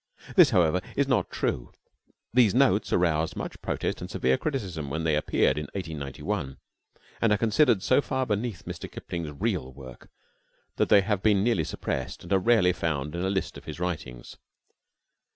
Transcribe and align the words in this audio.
This, 0.35 0.49
however, 0.49 0.81
is 0.95 1.07
not 1.07 1.29
true. 1.29 1.71
These 2.33 2.55
"Notes" 2.55 2.91
aroused 2.91 3.35
much 3.35 3.61
protest 3.61 4.01
and 4.01 4.09
severe 4.09 4.35
criticism 4.35 4.89
when 4.89 5.03
they 5.03 5.15
appeared 5.15 5.59
in 5.59 5.65
1891, 5.75 6.57
and 7.21 7.31
are 7.31 7.37
considered 7.37 7.83
so 7.83 8.01
far 8.01 8.25
beneath 8.25 8.65
Mr. 8.65 8.91
Kipling's 8.91 9.29
real 9.29 9.71
work 9.71 10.09
that 10.77 10.89
they 10.89 11.01
have 11.01 11.21
been 11.21 11.43
nearly 11.43 11.63
suppressed 11.63 12.23
and 12.23 12.33
are 12.33 12.39
rarely 12.39 12.73
found 12.73 13.13
in 13.13 13.21
a 13.21 13.29
list 13.29 13.59
of 13.59 13.65
his 13.65 13.79
writings. 13.79 14.37